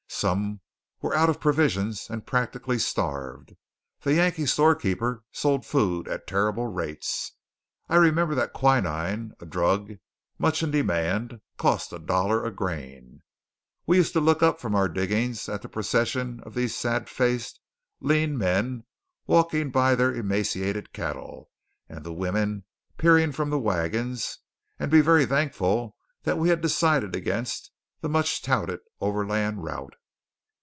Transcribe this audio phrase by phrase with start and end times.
[0.21, 0.59] Some
[1.01, 3.53] were out of provisions and practically starved.
[4.01, 7.31] The Yankee storekeeper sold food at terrible rates.
[7.89, 9.93] I remember that quinine a drug
[10.37, 13.23] much in demand cost a dollar a grain!
[13.87, 17.59] We used to look up from our diggings at the procession of these sad faced,
[17.99, 18.83] lean men
[19.25, 21.49] walking by their emaciated cattle,
[21.89, 22.65] and the women
[22.95, 24.37] peering from the wagons,
[24.77, 27.71] and be very thankful that we had decided against
[28.01, 29.95] the much touted overland route.